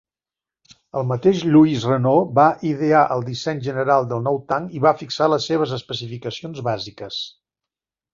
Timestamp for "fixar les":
5.03-5.45